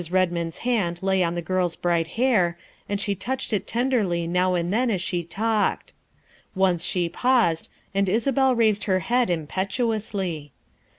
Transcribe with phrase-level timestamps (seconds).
[0.09, 2.57] Redmond's hand lay on the girl's bright hair,
[2.89, 5.93] and she touched it tenderly now and then as she talked.
[6.55, 10.53] Once she paused, and Isabel raised her head impetuously.